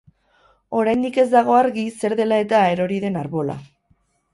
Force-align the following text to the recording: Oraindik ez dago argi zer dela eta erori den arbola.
Oraindik 0.79 1.21
ez 1.25 1.27
dago 1.35 1.59
argi 1.59 1.85
zer 2.01 2.19
dela 2.23 2.43
eta 2.49 2.67
erori 2.75 3.03
den 3.09 3.25
arbola. 3.25 3.65